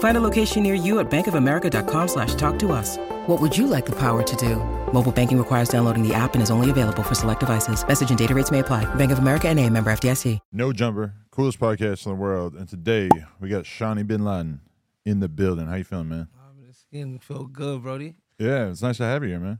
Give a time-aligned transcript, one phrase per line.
[0.00, 2.96] Find a location near you at bankofamerica.com slash talk to us.
[3.26, 4.56] What would you like the power to do?
[4.92, 7.86] Mobile banking requires downloading the app and is only available for select devices.
[7.86, 8.92] Message and data rates may apply.
[8.96, 10.38] Bank of America and a member FDIC.
[10.52, 12.54] No Jumper, coolest podcast in the world.
[12.54, 14.60] And today we got Shawny BinLaden
[15.04, 15.66] in the building.
[15.66, 16.28] How you feeling, man?
[16.34, 18.14] I'm just getting feel good, Brody.
[18.38, 19.58] Yeah, it's nice to have you here, man.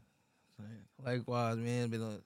[1.05, 1.89] Likewise, man.
[1.91, 2.19] Been a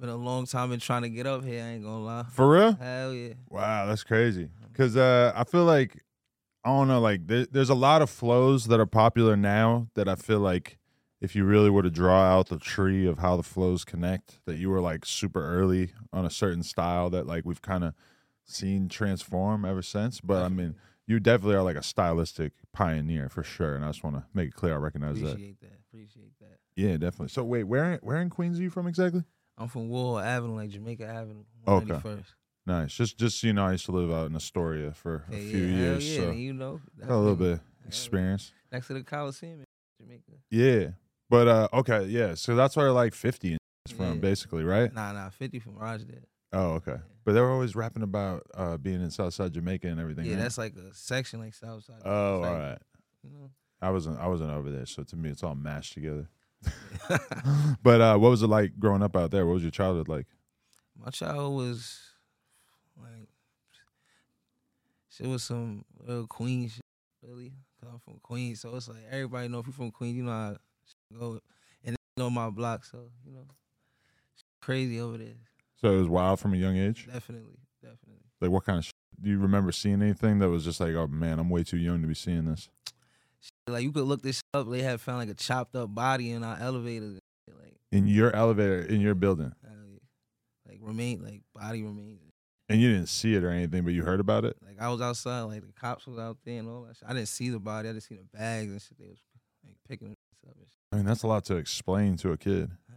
[0.00, 1.62] been a long time been trying to get up here.
[1.62, 2.24] I ain't gonna lie.
[2.32, 2.72] For real?
[2.72, 3.34] Hell yeah.
[3.48, 4.48] Wow, that's crazy.
[4.72, 6.02] Because uh, I feel like
[6.64, 10.08] I don't know, like there, there's a lot of flows that are popular now that
[10.08, 10.78] I feel like
[11.20, 14.56] if you really were to draw out the tree of how the flows connect, that
[14.56, 17.94] you were like super early on a certain style that like we've kind of
[18.44, 20.20] seen transform ever since.
[20.20, 24.04] But I mean, you definitely are like a stylistic pioneer for sure, and I just
[24.04, 25.32] want to make it clear I recognize that.
[25.32, 25.78] Appreciate that.
[25.88, 26.58] Appreciate that.
[26.76, 27.28] Yeah, definitely.
[27.28, 29.24] So wait, where where in Queens are you from exactly?
[29.58, 31.44] I'm from Wool Avenue, like Jamaica Avenue.
[31.68, 31.86] Okay.
[31.86, 32.24] 191st.
[32.66, 32.94] Nice.
[32.94, 35.60] Just just you know, I used to live out in Astoria for a Yeah, few
[35.62, 36.80] yeah, years, yeah, so you know.
[37.00, 38.52] got a little bit of experience.
[38.70, 39.64] Next to the Coliseum in
[40.00, 40.32] Jamaica.
[40.50, 40.90] Yeah,
[41.28, 42.34] but uh, okay, yeah.
[42.34, 44.20] So that's where like fifty is from, Yeah.
[44.20, 44.92] basically, right?
[44.94, 46.28] Nah, nah, 50 from Rochdale.
[46.52, 46.96] Oh, okay.
[47.24, 50.26] But they were always rapping about uh being in Southside Jamaica and everything.
[50.26, 50.42] Yeah, right?
[50.42, 52.02] that's like a section like Southside.
[52.04, 52.78] Oh, like, all right.
[53.24, 53.50] You know.
[53.80, 56.28] I wasn't I wasn't over there, so to me it's all mashed together.
[57.82, 59.44] but uh, what was it like growing up out there?
[59.46, 60.26] What was your childhood like?
[60.96, 61.98] My childhood was
[62.96, 63.28] like
[65.08, 66.84] shit was some real Queen shit,
[67.22, 67.52] really.
[67.80, 70.30] Cause I'm from Queens, so it's like everybody know if you're from Queens, you know
[70.30, 71.40] how shit go.
[71.84, 73.46] And they know my block, so you know,
[74.60, 75.34] crazy over there.
[75.80, 77.06] So it was wild from a young age.
[77.12, 78.24] Definitely, definitely.
[78.40, 78.84] Like what kind of?
[78.84, 81.76] Sh- do you remember seeing anything that was just like, oh man, I'm way too
[81.76, 82.68] young to be seeing this?
[83.66, 84.70] Like you could look this up.
[84.70, 87.06] They had found like a chopped up body in our elevator.
[87.48, 89.52] Like, In your elevator, in your building,
[90.68, 92.20] like remain, like body remains.
[92.72, 94.56] And you didn't see it or anything, but you heard about it.
[94.64, 96.96] Like I was outside, like the cops was out there and all that.
[96.96, 97.08] Shit.
[97.08, 97.88] I didn't see the body.
[97.88, 98.98] I just seen the bags and shit.
[98.98, 99.20] They was
[99.64, 100.18] like picking it
[100.48, 100.54] up.
[100.56, 100.78] And shit.
[100.92, 102.70] I mean, that's a lot to explain to a kid.
[102.88, 102.96] Yeah.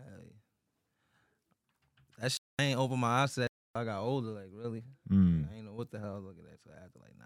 [2.20, 3.52] That shit, I ain't open my eyes to that.
[3.76, 4.84] I got older, like really.
[5.12, 5.52] Mm.
[5.52, 6.58] I ain't know what the hell I was looking at.
[6.64, 7.26] So I had to like, nah,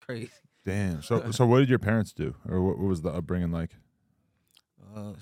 [0.06, 0.30] crazy.
[0.66, 1.02] Damn.
[1.02, 3.70] So, so what did your parents do, or what, what was the upbringing like?
[4.94, 5.14] Uh,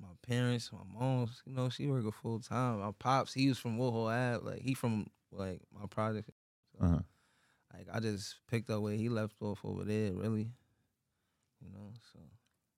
[0.00, 2.78] my parents, my mom, you know, she working full time.
[2.78, 6.30] My pops, he was from Woho Ave, like he from like my project.
[6.78, 6.98] So, Uh-huh.
[7.74, 10.50] Like I just picked up where he left off over there, really.
[11.60, 12.20] You know, so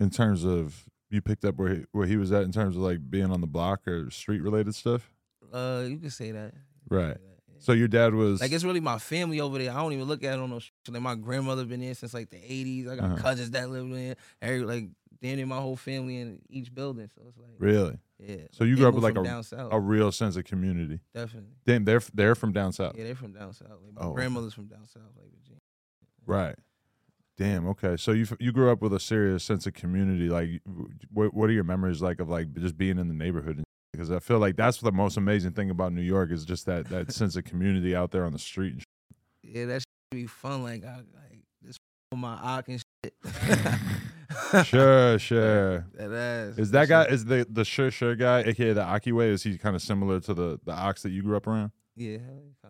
[0.00, 2.82] In terms of you picked up where he, where he was at, in terms of
[2.82, 5.12] like being on the block or street related stuff.
[5.52, 6.54] uh, you can say that.
[6.88, 7.16] Right.
[7.58, 9.70] So your dad was Like it's really my family over there.
[9.70, 10.60] I don't even look at it on no.
[10.60, 12.88] sh- Like my grandmother been there since like the '80s.
[12.88, 13.16] I got Uh-huh.
[13.22, 14.16] cousins that live in.
[14.40, 14.88] Every like
[15.20, 17.10] damn near my whole family in each building.
[17.14, 18.36] So it's like really yeah.
[18.52, 21.00] So you grew up with, like, a- a real sense of community.
[21.14, 21.50] Definitely.
[21.66, 22.94] Damn, they're they're from down south.
[22.96, 23.68] Yeah, they're from down south.
[23.84, 25.60] Like my Oh, grandmother's from down south, like Virginia.
[26.26, 26.56] Right.
[27.36, 27.66] Damn.
[27.68, 27.96] Okay.
[27.96, 30.28] So you you grew up with a serious sense of community.
[30.28, 30.60] Like,
[31.12, 33.62] what what are your memories like of like just being in the neighborhood?
[33.92, 36.88] Because I feel like that's the most amazing thing about New York is just that
[36.90, 38.72] that sense of community out there on the street.
[38.74, 39.56] and shit.
[39.56, 40.62] Yeah, that should be fun.
[40.62, 41.76] Like I like this
[42.14, 42.84] my ock and shit.
[44.64, 45.86] Sure, sure.
[45.94, 46.58] That ass.
[46.58, 49.28] Is that guy is the the sure sure guy, aka the Aki way?
[49.28, 51.72] Is he kind of similar to the the ox that you grew up around?
[51.96, 52.18] Yeah.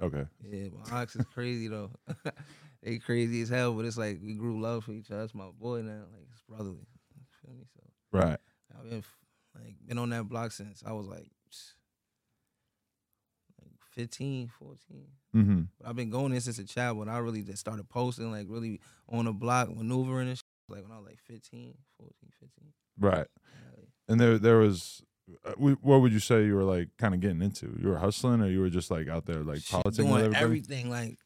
[0.02, 0.24] Okay.
[0.42, 1.90] Yeah, my ox is crazy though.
[2.82, 5.22] they crazy as hell, but it's like we grew love for each other.
[5.22, 6.86] It's my boy now, like it's brotherly.
[7.14, 7.64] You feel me?
[7.74, 7.82] So
[8.12, 8.38] Right.
[8.76, 9.04] I've been
[9.54, 11.30] like been on that block since I was like, like
[13.90, 15.06] 15, 14.
[15.34, 15.60] Mm-hmm.
[15.78, 16.98] But I've been going in since a child.
[16.98, 20.82] When I really just started posting, like really on the block, maneuvering and shit, like
[20.82, 22.72] when I was like 15, 14, 15.
[22.98, 23.26] Right.
[24.08, 25.02] And there there was.
[25.46, 27.78] Uh, what would you say you were like kind of getting into?
[27.80, 30.36] You were hustling, or you were just like out there like with doing everybody?
[30.36, 30.90] everything.
[30.90, 31.18] Like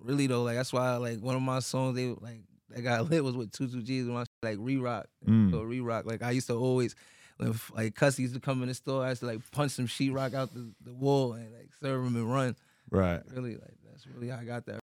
[0.00, 2.40] really though, like that's why like one of my songs they like
[2.70, 5.06] that got lit was with 22Gz when I like re rock.
[5.26, 5.50] Mm.
[5.50, 6.06] So re rock.
[6.06, 6.94] Like I used to always
[7.36, 9.86] when like Cuss used to come in the store, I used to like punch some
[9.86, 12.56] sheetrock out the, the wall and like serve him and run.
[12.90, 13.20] Right.
[13.32, 13.74] Really like.
[13.90, 14.80] That's really how I got that.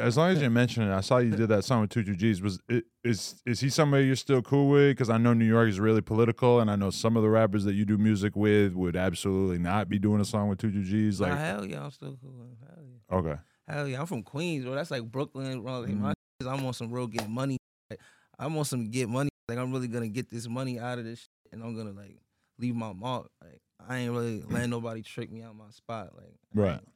[0.00, 2.42] As long as you mention it, I saw you did that song with Two G's.
[2.42, 4.90] Was it, is is he somebody you're still cool with?
[4.90, 7.64] Because I know New York is really political, and I know some of the rappers
[7.64, 11.20] that you do music with would absolutely not be doing a song with Two G's.
[11.20, 12.32] Nah, Like, hell yeah, I'm still cool.
[12.32, 12.56] with him.
[12.68, 13.16] Hell yeah.
[13.32, 14.74] okay, Hell yeah, I'm from Queens, bro.
[14.74, 15.80] That's like Brooklyn, bro.
[15.80, 15.98] Like Mhm.
[16.00, 16.14] my
[16.46, 17.56] I'm on some real get money.
[17.90, 18.00] Like,
[18.38, 19.30] I'm on some get money.
[19.48, 22.16] Like I'm really gonna get this money out of this, and I'm gonna like
[22.58, 23.30] leave my mark.
[23.42, 26.10] Like I ain't really letting nobody trick me out my spot.
[26.16, 26.72] Like Right.
[26.74, 26.88] ain't-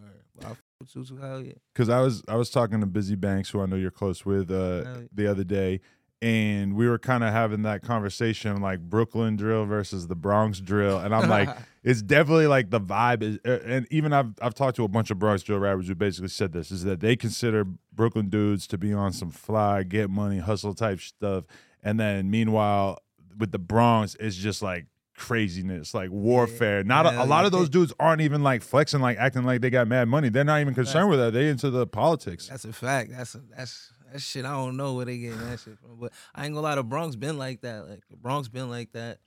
[0.00, 0.22] Word.
[0.36, 1.52] But I with Tutu, hell yeah.
[1.74, 4.50] because I was I was talking to Busy Banks, who I know you're close with,
[4.50, 4.96] uh, yeah.
[5.12, 5.80] the other day,
[6.22, 10.98] and we were kind of having that conversation, like Brooklyn drill versus the Bronx drill,
[10.98, 11.48] and I'm like,
[11.84, 15.18] it's definitely like the vibe is, and even I've I've talked to a bunch of
[15.18, 18.92] Bronx drill rappers who basically said this is that they consider Brooklyn dudes to be
[18.94, 21.44] on some fly, get money, hustle type stuff,
[21.82, 22.98] and then meanwhile
[23.38, 24.86] with the Bronx, it's just like
[25.16, 26.82] craziness, like warfare.
[26.84, 29.70] Not a, a lot of those dudes aren't even like flexing, like acting like they
[29.70, 30.28] got mad money.
[30.28, 31.32] They're not even concerned with that.
[31.32, 32.48] They into the politics.
[32.48, 33.10] That's a fact.
[33.10, 34.44] That's a, that's that shit.
[34.44, 36.74] I don't know where they getting that shit from, but I ain't gonna lie.
[36.74, 37.88] The Bronx been like that.
[37.88, 39.18] Like the Bronx been like that.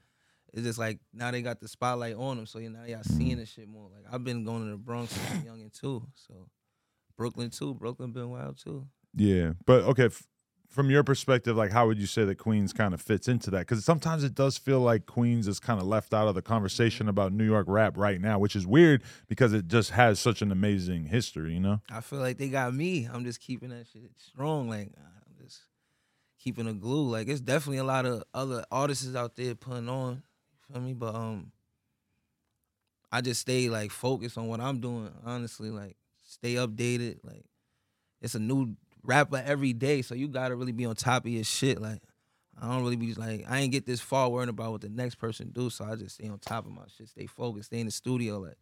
[0.54, 3.38] It's just like now they got the spotlight on them, so you now y'all seeing
[3.38, 3.90] this shit more.
[3.94, 6.08] Like I've been going to the Bronx since young and too.
[6.16, 6.48] So
[7.18, 7.74] Brooklyn too.
[7.74, 8.88] Brooklyn been wild too.
[9.14, 10.06] Yeah, but okay.
[10.06, 10.28] F-
[10.70, 13.60] from your perspective, like how would you say that Queens kind of fits into that?
[13.60, 17.08] Because sometimes it does feel like Queens is kind of left out of the conversation
[17.08, 20.52] about New York rap right now, which is weird because it just has such an
[20.52, 21.54] amazing history.
[21.54, 21.82] You know?
[21.90, 23.08] I feel like they got me.
[23.12, 24.70] I'm just keeping that shit strong.
[24.70, 25.62] Like I'm just
[26.40, 27.10] keeping a glue.
[27.10, 30.24] Like it's definitely a lot of other artists out there putting on.
[30.52, 30.94] You feel me?
[30.94, 31.52] But um,
[33.12, 35.12] I just stay like focused on what I'm doing.
[35.26, 35.96] Honestly, like
[36.28, 37.20] stay updated.
[37.24, 37.46] Like
[38.22, 41.44] it's a new rapper every day, so you gotta really be on top of your
[41.44, 41.82] shit.
[41.82, 42.02] Like
[42.62, 45.16] I don't really be like I ain't get this far worrying about what the next
[45.16, 47.10] person do, so I just stay on top of my shit.
[47.10, 47.68] Stay focused.
[47.68, 48.40] Stay in the studio.
[48.40, 48.58] Like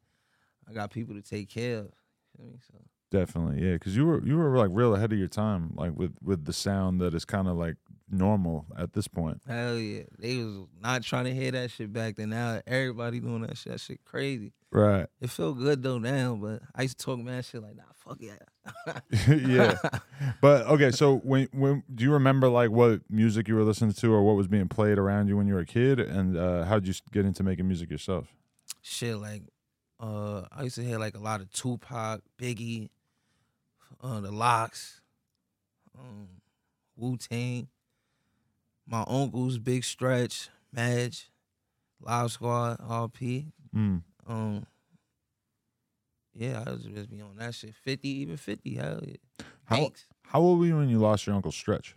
[0.69, 1.85] I got people to take care of.
[1.85, 1.91] You
[2.37, 2.59] feel me?
[2.71, 2.79] So.
[3.11, 3.73] Definitely, yeah.
[3.73, 6.53] Because you were you were like real ahead of your time, like with with the
[6.53, 7.75] sound that is kind of like
[8.09, 9.41] normal at this point.
[9.47, 10.03] Hell yeah.
[10.19, 12.29] They was not trying to hear that shit back then.
[12.29, 13.73] Now everybody doing that shit.
[13.73, 14.53] That shit crazy.
[14.71, 15.07] Right.
[15.21, 18.17] It feel good though now, but I used to talk mad shit like, nah, fuck
[18.19, 18.97] yeah.
[19.27, 19.77] yeah.
[20.41, 24.13] But okay, so when when do you remember like what music you were listening to
[24.13, 26.79] or what was being played around you when you were a kid, and uh, how
[26.79, 28.33] did you get into making music yourself?
[28.85, 29.43] shit like
[29.99, 32.89] uh I used to hear like a lot of Tupac, Biggie,
[34.01, 35.01] uh the LOX,
[35.97, 36.27] um,
[36.97, 37.67] Wu Tang,
[38.87, 41.29] my uncles, Big Stretch, Madge,
[42.01, 43.51] Live Squad, RP.
[43.75, 44.01] Mm.
[44.27, 44.65] Um
[46.35, 47.75] yeah, I was just be on that shit.
[47.75, 49.15] 50, even 50, hell yeah.
[49.65, 50.05] How Thanks.
[50.23, 51.95] how old were you when you lost your uncle Stretch?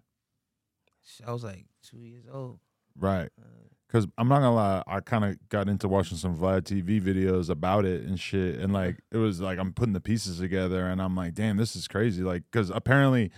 [1.27, 2.59] I was like two years old.
[2.99, 3.31] Right.
[3.41, 3.45] Uh,
[3.87, 7.49] Because I'm not gonna lie, I kind of got into watching some Vlad TV videos
[7.49, 11.01] about it and shit, and like it was like I'm putting the pieces together, and
[11.01, 12.23] I'm like, damn, this is crazy.
[12.23, 13.31] Like, because apparently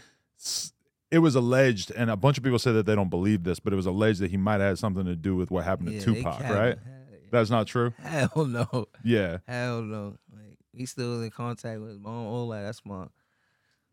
[1.10, 3.72] it was alleged, and a bunch of people say that they don't believe this, but
[3.72, 6.00] it was alleged that he might have had something to do with what happened yeah,
[6.00, 6.76] to Tupac, right?
[7.30, 7.92] That's not true.
[8.02, 8.86] Hell no.
[9.04, 9.38] Yeah.
[9.46, 10.16] Hell no.
[10.32, 12.26] Like we still in contact with his mom.
[12.26, 12.62] All that.
[12.62, 13.06] That's my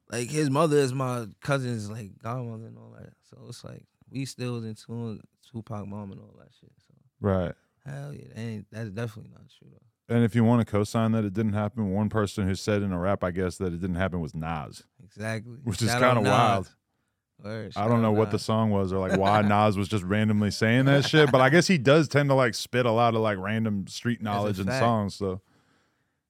[0.09, 3.13] like his mother is my cousin's like godmother and all that.
[3.29, 5.21] So it's like we still in tune with
[5.51, 6.71] Tupac mom and all that shit.
[6.87, 7.53] So Right.
[7.85, 10.15] hell yeah, that ain't, that's definitely not true though.
[10.15, 12.91] And if you want to co-sign that it didn't happen, one person who said in
[12.91, 15.57] a rap, I guess, that it didn't happen was Nas, Exactly.
[15.63, 16.73] which is kind of wild.
[17.43, 20.85] I don't know what the song was or like why Nas was just randomly saying
[20.85, 23.37] that shit, but I guess he does tend to like spit a lot of like
[23.37, 24.81] random street knowledge and fact.
[24.81, 25.15] songs.
[25.15, 25.41] So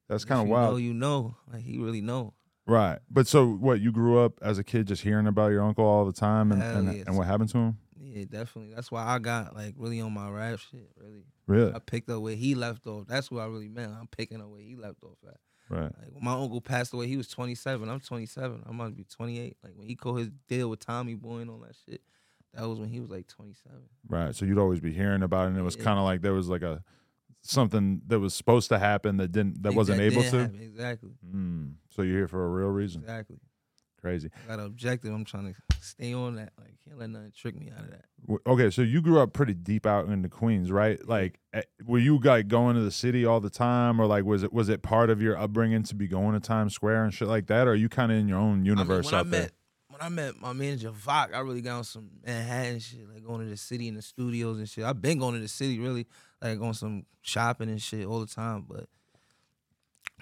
[0.10, 2.34] that's kind of wild, Know, you know, like he really know.
[2.68, 3.00] right?
[3.10, 3.80] But so what?
[3.82, 6.62] You grew up as a kid just hearing about your uncle all the time, and
[6.62, 7.78] Hell and, and what happened to him?
[7.98, 8.74] Yeah, definitely.
[8.76, 10.90] That's why I got like really on my rap shit.
[11.00, 11.74] Really, Really?
[11.74, 13.06] I picked up where he left off.
[13.08, 13.94] That's what I really meant.
[13.94, 15.38] I'm picking up where he left off at.
[15.70, 15.92] Right.
[16.14, 17.90] Like my uncle passed away, he was 27.
[17.90, 18.64] I'm 27.
[18.68, 19.58] I might be 28.
[19.64, 22.02] Like when he called his deal with Tommy Boy and all that shit,
[22.54, 23.78] that was when he was like 27.
[24.08, 24.36] Right.
[24.36, 25.84] So you'd always be hearing about it, and it was Yeah.
[25.84, 26.84] kind of like there was like a
[27.42, 30.40] something that was supposed to happen that didn't that wasn't able to.
[30.40, 30.60] happen.
[30.62, 31.12] Exactly.
[31.26, 31.74] Mm.
[31.90, 33.02] So you're here for a real reason.
[33.02, 33.38] Exactly.
[34.06, 34.30] Crazy.
[34.44, 35.12] I got an objective.
[35.12, 36.54] I'm trying to stay on that.
[36.60, 38.06] Like can't let nothing trick me out of that.
[38.46, 41.04] Okay, so you grew up pretty deep out in the Queens, right?
[41.08, 44.44] Like, eh, were you like going to the city all the time, or like was
[44.44, 47.28] it was it part of your upbringing to be going to Times Square and shit
[47.28, 49.24] like that, or are you kind of in your own I mean, universe when I
[49.24, 49.42] there?
[49.42, 49.52] met
[49.88, 53.44] when I met my manager Vok, I really got on some Manhattan shit, like going
[53.44, 54.84] to the city and the studios and shit.
[54.84, 56.06] I've been going to the city really,
[56.44, 58.86] like on some shopping and shit all the time, but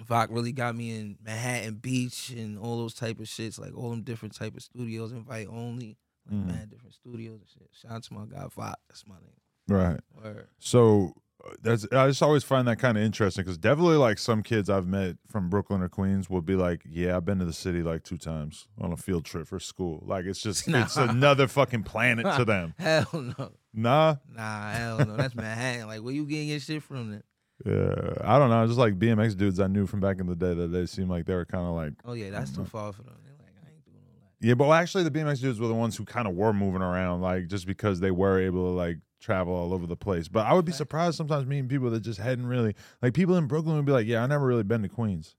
[0.02, 3.90] Vok really got me in Manhattan Beach and all those type of shits, like all
[3.90, 5.96] them different type of studios, invite only,
[6.26, 6.46] like Mhm.
[6.46, 7.68] mad different studios and shit.
[7.72, 9.30] Shout out to my guy Vok, that's my name.
[9.68, 10.00] Right.
[10.22, 10.48] Word.
[10.58, 11.14] So,
[11.62, 14.86] that's I just always find that kind of interesting because definitely like some kids I've
[14.86, 18.02] met from Brooklyn or Queens will be like, yeah, I've been to the city like
[18.02, 20.02] two times on a field trip for school.
[20.06, 22.74] Like it's just it's another fucking planet to them.
[22.78, 23.06] Hell
[23.38, 23.52] no.
[23.74, 25.16] Nah, Nah, hell no.
[25.16, 25.86] That's Manhattan.
[25.86, 27.22] Like, where you getting your shit from then?
[27.64, 28.66] Yeah, I don't know.
[28.66, 31.24] Just like BMX dudes I knew from back in the day that they seemed like
[31.26, 33.14] they were kind of like, Oh yeah, that's too far for them.
[33.24, 34.46] They're like, I ain't doing all that.
[34.46, 37.20] yeah, but actually the BMX dudes were the ones who kind of were moving around,
[37.20, 40.28] like just because they were able to like travel all over the place.
[40.28, 40.76] But I would be Right.
[40.78, 44.06] surprised sometimes meeting people that just hadn't really like people in Brooklyn would be like,
[44.06, 45.36] yeah, I never really been to Queens.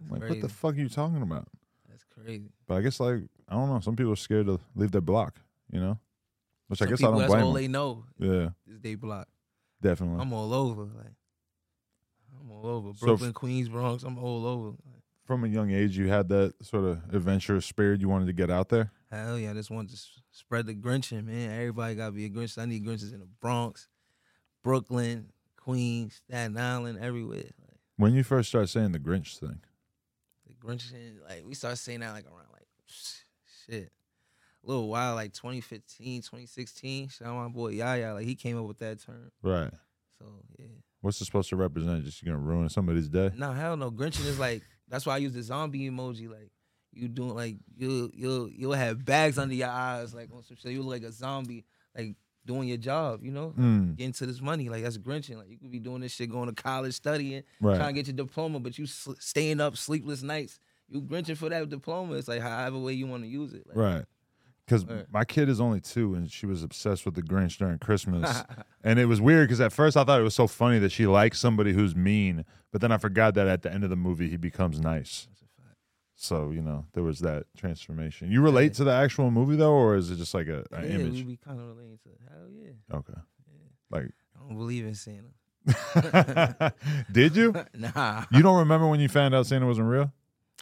[0.00, 0.40] That's Like, what crazy.
[0.42, 1.48] the fuck are you talking about?
[1.88, 2.50] That's crazy.
[2.66, 3.78] But I guess like I don't know.
[3.80, 5.36] Some people are scared to leave their block.
[5.70, 5.98] You know,
[6.68, 7.62] which Some I guess people, I don't that's all blame them.
[7.62, 9.28] they know Yeah, is they block.
[9.82, 10.20] definitely.
[10.20, 10.82] I'm all over.
[10.82, 11.14] Like, I'm
[12.62, 12.92] all over.
[12.94, 14.02] So Brooklyn, Queens, Bronx.
[14.02, 14.76] I'm all over.
[15.24, 18.00] From a young age, you had that sort of adventurous spirit.
[18.00, 18.92] You wanted to get out there.
[19.10, 19.96] hell yeah, I just want to
[20.30, 21.50] spread the Grinching, man.
[21.50, 22.56] Everybody got to be a Grinch.
[22.58, 23.88] I need Grinches in the Bronx,
[24.62, 27.38] Brooklyn, Queens, Staten Island, everywhere.
[27.38, 29.58] Like, When you first started saying the Grinch thing,
[30.46, 32.66] the Grinching, like we started saying that like around like
[33.68, 33.90] shit.
[34.64, 37.08] A little while, like 2015, 2016.
[37.08, 38.14] Shout out my boy Yaya.
[38.14, 39.30] Like he came up with that term.
[39.42, 39.70] right?
[40.18, 40.24] So
[40.58, 40.66] yeah.
[41.06, 42.04] What's it supposed to represent?
[42.04, 43.30] Just gonna ruin somebody's day?
[43.36, 43.92] No, hell no.
[43.92, 46.28] Grinching is like that's why I use the zombie emoji.
[46.28, 46.50] Like
[46.92, 50.72] you doing like you'll you'll you'll have bags under your eyes, like on some shit.
[50.72, 51.64] You look like a zombie,
[51.96, 53.54] like doing your job, you know?
[53.56, 54.68] Mm, Getting to this money.
[54.68, 55.36] Like that's Grinching.
[55.38, 57.76] Like you could be doing this shit, going to college, studying, right.
[57.76, 60.58] trying to get your diploma, but you sl- staying up sleepless nights.
[60.88, 62.14] You Grinching for that diploma.
[62.14, 63.64] It's like however way you want to use it.
[63.68, 64.04] Like, Right.
[64.66, 68.42] Because my kid is only two, and she was obsessed with the Grinch during Christmas.
[68.84, 71.06] and it was weird because at first I thought it was so funny that she
[71.06, 74.28] likes somebody who's mean, but then I forgot that at the end of the movie
[74.28, 75.28] he becomes nice.
[75.30, 75.78] That's a fact.
[76.16, 78.32] So you know there was that transformation.
[78.32, 80.96] You relate to the actual movie though, or is it just like a, an yeah,
[80.96, 81.26] we image?
[81.26, 82.08] be kind of relating to.
[82.08, 82.20] it.
[82.28, 82.96] Hell yeah.
[82.96, 83.20] Okay.
[83.88, 86.74] Like, I don't believe in Santa.
[87.12, 87.54] did you?
[87.74, 88.24] nah.
[88.32, 90.12] You don't remember when you found out Santa wasn't real?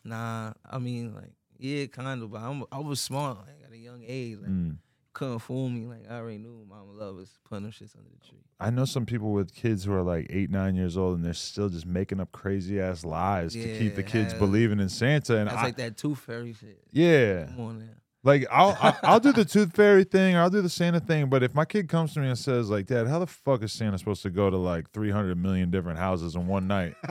[0.05, 3.64] Nah, I mean like yeah, kind of, but I'm I was smart like
[4.01, 4.39] young age.
[4.41, 4.77] Like Mm.
[5.13, 5.87] couldn't fool me.
[5.87, 8.39] Like I already knew Mama Love was putting shits under the tree.
[8.61, 11.35] I know some people with kids who are like eight, nine years old, and they're
[11.35, 14.41] still just making up crazy ass lies to keep the kids hell.
[14.41, 15.37] believing in Santa.
[15.39, 16.81] And That's I, like that tooth fairy shit.
[16.91, 17.87] yeah, Come on now.
[18.25, 21.29] Like I'll I'll, I'll do the tooth fairy thing or I'll do the Santa thing,
[21.29, 23.71] but if my kid comes to me and says like, "Dad, how the fuck is
[23.73, 26.95] Santa supposed to go to like 300 million different houses in one night?"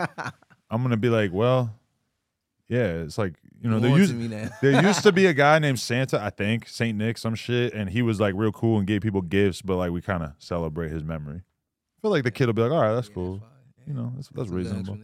[0.72, 1.72] I'm gonna be like, "Well,
[2.74, 4.50] yeah, it's like you know there used now.
[4.62, 7.89] there used to be a guy named Santa, I think Saint Nick, some shit, and
[7.89, 10.89] he was like real cool and gave people gifts, but like we kind of celebrate
[10.92, 11.38] his memory.
[11.38, 13.44] I feel like the kid will be like, "All right, that's Yeah, cool,"
[13.86, 14.98] you know, that's that's good reasonable.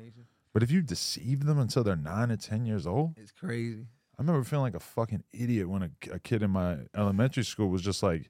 [0.51, 3.13] But if you deceive them until they're nine or ten years old.
[3.17, 3.85] It's crazy.
[4.17, 7.69] I remember feeling like a fucking idiot when a, a kid in my elementary school
[7.69, 8.29] was just like,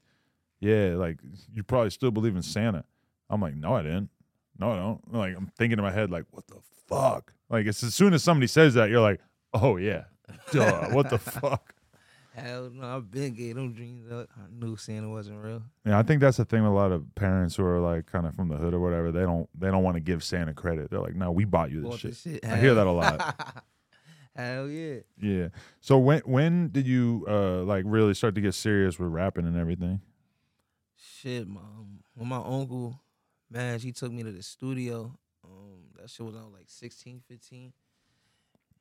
[0.60, 1.18] "Yeah, like
[1.52, 2.84] you probably still believe in Santa."
[3.30, 4.10] I'm like, "No, I didn't.
[4.58, 7.82] No, I don't." Like I'm thinking in my head, like, "What the fuck?" Like it's
[7.82, 9.20] as soon as somebody says that, you're like,
[9.52, 10.04] "Oh yeah,
[10.52, 10.88] duh.
[10.90, 11.74] what the fuck?"
[12.34, 14.28] Hell no, I've been gave them dreams up.
[14.36, 15.62] I knew Santa wasn't real.
[15.84, 16.62] Yeah, I think that's the thing.
[16.62, 19.10] with A lot of parents who are like kind of from the hood or whatever,
[19.10, 20.90] they don't they don't want to give Santa credit.
[20.90, 22.44] They're like, "No, we bought you this Bought shit." this shit.
[22.44, 23.64] I hear that a lot.
[24.36, 25.00] Hell yeah.
[25.20, 25.48] Yeah.
[25.80, 29.56] So when when did you uh like really start to get serious with rapping and
[29.58, 30.00] everything?
[30.96, 31.98] Shit, mom.
[32.14, 33.00] When my uncle,
[33.50, 35.18] man, he took me to the studio.
[35.44, 37.72] Um, that shit was on like 16, 15.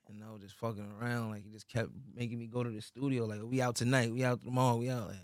[0.09, 1.31] And I was just fucking around.
[1.31, 3.25] Like he just kept making me go to the studio.
[3.25, 5.07] Like we out tonight, we out tomorrow, we out.
[5.09, 5.17] Like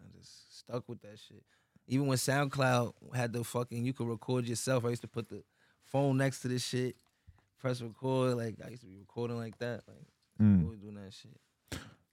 [0.00, 1.42] I just stuck with that shit.
[1.88, 5.42] Even when SoundCloud had the fucking you could record yourself, I used to put the
[5.84, 6.96] phone next to this shit,
[7.58, 8.36] press record.
[8.36, 9.82] Like I used to be recording like that.
[9.88, 10.06] Like
[10.40, 10.62] Mm.
[10.62, 11.36] always doing that shit.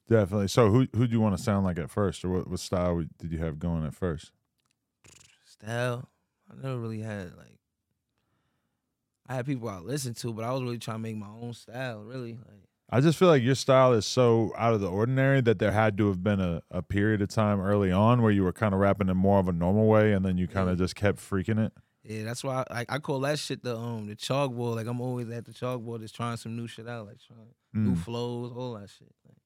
[0.09, 0.47] Definitely.
[0.47, 3.03] So who who do you want to sound like at first, or what, what style
[3.19, 4.31] did you have going at first?
[5.45, 6.09] style.
[6.49, 7.54] I never really had like
[9.27, 11.53] I had people I listened to, but I was really trying to make my own
[11.53, 12.33] style, really.
[12.33, 15.71] Like I just feel like your style is so out of the ordinary that there
[15.71, 18.73] had to have been a, a period of time early on where you were kind
[18.75, 20.83] of rapping in more of a normal way, and then you kind of Yeah.
[20.83, 21.73] just kept freaking it.
[22.03, 24.75] yeah, that's why I, I call that shit the um the chalkboard.
[24.75, 27.95] Like I'm always at the chalkboard just trying some new shit out, like trying new
[27.95, 27.97] Mm.
[27.97, 29.09] flows, all that shit.
[29.27, 29.37] Like,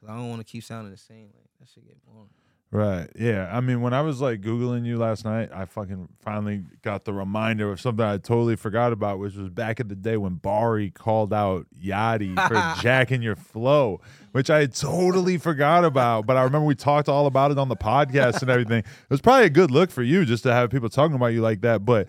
[0.00, 1.28] Cause I don't want to keep sounding the same.
[1.36, 2.30] Like that shit get boring.
[2.72, 3.08] Right.
[3.18, 3.50] Yeah.
[3.52, 7.12] I mean, when I was like Googling you last night, I fucking finally got the
[7.12, 10.92] reminder of something I totally forgot about, which was back in the day when Bari
[10.92, 14.00] called out Yachty for jacking your flow,
[14.30, 16.26] which I totally forgot about.
[16.26, 18.78] But I remember we talked all about it on the podcast and everything.
[18.80, 21.40] It was probably a good look for you just to have people talking about you
[21.40, 21.84] like that.
[21.84, 22.06] But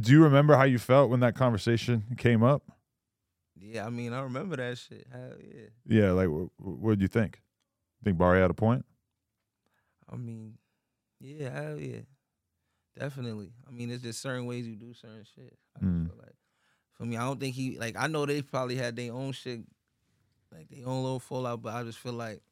[0.00, 2.62] do you remember how you felt when that conversation came up?
[3.56, 5.08] Yeah, I mean I remember that shit.
[5.10, 6.02] Hell yeah.
[6.02, 6.10] Yeah.
[6.12, 7.40] Like, what did you think?
[8.04, 8.84] Think Bari had a point?
[10.12, 10.58] I mean,
[11.20, 12.00] yeah, hell yeah.
[12.98, 13.52] Definitely.
[13.66, 15.56] I mean, it's just certain ways you do certain shit.
[15.76, 16.06] I Mm.
[16.08, 16.36] feel like
[16.92, 17.96] for me, I don't think he like.
[17.96, 19.62] I know they probably had their own shit,
[20.52, 22.42] like their own little fallout, but I just feel like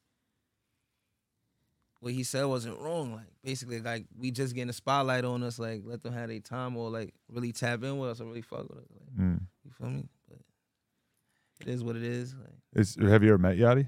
[1.99, 3.13] what he said wasn't wrong.
[3.13, 5.59] Like basically, like we just getting a spotlight on us.
[5.59, 8.41] Like let them have their time or like really tap in with us or really
[8.41, 8.87] fuck with us.
[8.89, 9.41] Like, Mm.
[9.63, 10.09] you feel me?
[10.27, 10.39] But
[11.59, 12.33] it is what it is.
[12.33, 13.87] Like Is, have you ever met Yachty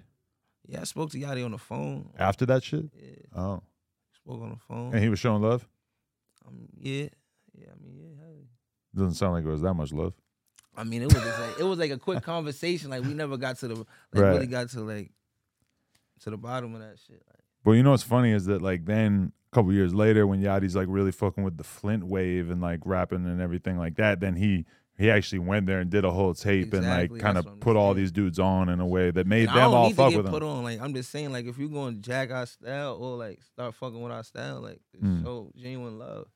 [0.67, 2.09] yeah, I spoke to Yachty on the phone.
[2.17, 2.85] after that shit?
[2.95, 3.63] Yeah, Oh,
[4.15, 4.93] spoke on the phone.
[4.93, 5.67] and he was showing love.
[6.47, 7.07] um, yeah,
[7.53, 7.67] yeah.
[7.71, 8.25] I mean, yeah.
[8.27, 8.33] yeah.
[8.95, 10.13] Doesn't sound like it was that much love.
[10.75, 12.89] I mean, it was just like it was like a quick conversation.
[12.89, 14.29] Like we never got to the like Right.
[14.29, 15.11] really got to like
[16.21, 17.21] to the bottom of that shit.
[17.29, 20.41] Like, But you know what's funny is that like then a couple years later when
[20.41, 24.19] Yachty's like really fucking with the Flint wave and like rapping and everything like that,
[24.19, 24.65] then he
[24.97, 27.93] he actually went there and did a whole tape and like kind of put all
[27.93, 30.31] these dudes on in a way that made and them all fuck with him.
[30.31, 30.63] put on.
[30.63, 33.73] Like I'm just saying, like if you're going to jack our style or like start
[33.75, 35.23] fucking with our style, like Mm.
[35.23, 36.27] show genuine love.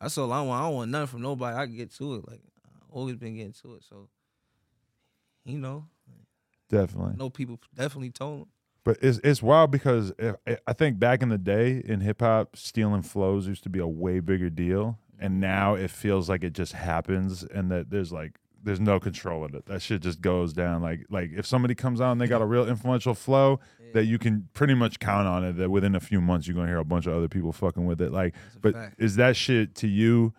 [0.00, 0.60] That's all I want.
[0.60, 1.56] I don't want nothing from nobody.
[1.56, 2.28] I can get to it.
[2.28, 3.84] Like I always been getting to it.
[3.88, 4.08] So
[5.44, 5.86] you know,
[6.68, 7.14] Definitely.
[7.18, 8.46] No people definitely told him.
[8.84, 10.34] But it's it's wild because if,
[10.66, 13.86] I think back in the day in hip hop, stealing flows used to be a
[13.86, 18.38] way bigger deal, and now it feels like it just happens, and that there's like
[18.62, 19.66] there's no control of it.
[19.66, 20.82] That shit just goes down.
[20.82, 23.60] Like like if somebody comes out and they got a real influential flow,
[23.92, 25.56] that you can pretty much count on it.
[25.56, 28.00] That within a few months you're gonna hear a bunch of other people fucking with
[28.00, 28.12] it.
[28.12, 28.96] Like, but fact.
[28.98, 30.32] is that shit to you?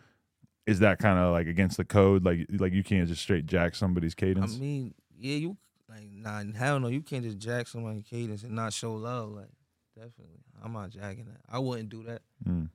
[0.65, 2.23] Is that kind of like against the code?
[2.23, 4.55] Like like you can't just straight jack somebody's cadence?
[4.55, 5.57] I mean, yeah, you
[5.89, 9.31] like nah, hell no, you can't just jack somebody's cadence and not show love.
[9.31, 9.49] Like,
[9.95, 11.41] definitely, I'm not jacking that.
[11.49, 12.21] I wouldn't do that.
[12.47, 12.69] Mm.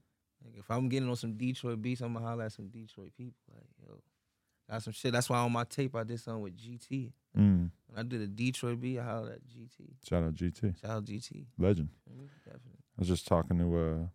[0.49, 3.35] Like, if I'm getting on some Detroit beats, I'm gonna holler at some Detroit people.
[3.53, 4.01] Like, yo,
[4.71, 5.13] got some shit.
[5.13, 7.13] That's why on my tape I did something with GT.
[7.37, 7.71] Mm.
[7.87, 9.95] When I did a Detroit beat, I hollered at GT.
[10.09, 11.47] Shout out GT Shout out GT.
[11.59, 11.89] legend.
[12.45, 12.79] Definitely.
[12.97, 14.07] I was just talking to uh,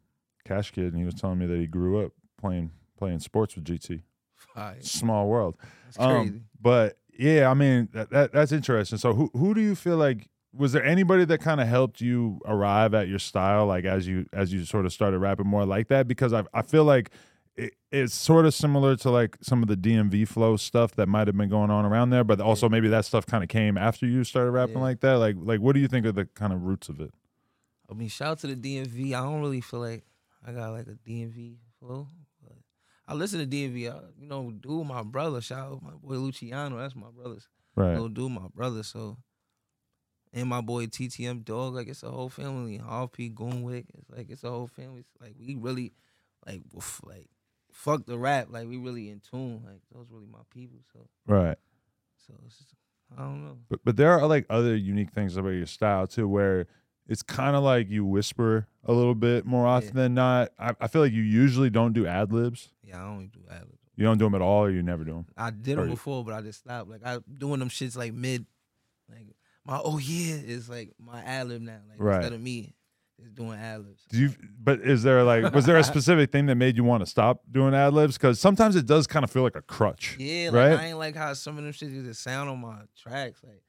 [0.46, 3.66] Cash Kidd, and he was telling me that he grew up playing playing sports with
[3.66, 4.02] GT.
[4.36, 4.78] Fire.
[4.82, 5.56] Small world.
[5.98, 8.98] Um, but yeah, I mean that, that that's interesting.
[8.98, 12.40] So who who do you feel like was there anybody that kind of helped you
[12.46, 15.88] arrive at your style, like as you as you sort of started rapping more like
[15.88, 16.08] that?
[16.08, 17.10] Because I I feel like
[17.56, 21.28] it, it's sort of similar to like some of the DMV flow stuff that might
[21.28, 24.06] have been going on around there, but also maybe that stuff kind of came after
[24.06, 24.82] you started rapping Yeah.
[24.84, 25.16] like that.
[25.16, 27.12] Like like what do you think are the kind of roots of it?
[27.90, 29.08] I mean, shout out to the DMV.
[29.14, 30.04] I don't really feel like
[30.46, 32.08] I got like a DMV flow,
[32.44, 32.54] but
[33.08, 33.86] I listen to DMV.
[33.92, 35.42] I, uh, you know, dude, my brother.
[35.42, 36.78] Shout out my boy Luciano.
[36.78, 37.48] That's my brother's.
[37.76, 37.92] Right.
[37.94, 38.84] Little dude, my brother.
[38.84, 39.18] So,
[40.34, 41.74] and my boy TTM Dog.
[41.76, 42.78] Like it's a whole family.
[42.78, 43.86] Half P Goonwick.
[43.98, 45.02] It's like it's a whole family.
[45.02, 45.94] It's like we really,
[46.46, 47.28] like, woof, like,
[47.72, 48.48] fuck the rap.
[48.50, 49.62] Like we really in tune.
[49.66, 50.80] Like those really my people.
[50.92, 51.58] So, Right.
[52.28, 52.74] so it's just,
[53.18, 53.58] I don't know.
[53.70, 56.66] But but there are like other unique things about your style too, where
[57.08, 60.04] it's kind of like you whisper a little bit more often Yeah.
[60.04, 60.50] than not.
[60.58, 62.70] I, I feel like you usually don't do ad libs.
[62.84, 63.78] Yeah, I don't do ad libs.
[63.96, 65.26] You don't do them at all, or you never do them.
[65.38, 66.90] I did them before, but I just stopped.
[66.90, 68.46] Like I doing them shits like mid,
[69.12, 71.80] like my oh yeah is like my ad lib now.
[71.90, 72.16] Like Right.
[72.18, 72.76] instead of me,
[73.22, 74.04] just doing ad libs.
[74.10, 74.34] Do you?
[74.62, 77.42] But is there like was there a specific thing that made you want to stop
[77.52, 78.18] doing ad libs?
[78.18, 80.18] Because sometimes it does kind of feel like a crutch.
[80.20, 80.80] Yeah, like right.
[80.80, 83.42] I ain't like how some of them shit just sound on my tracks.
[83.44, 83.62] Like